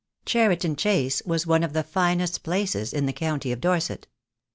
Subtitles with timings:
[0.25, 4.07] Cheriton Chase was one of the finest places in the county of Dorset.